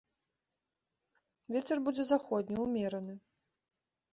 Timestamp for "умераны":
2.65-3.13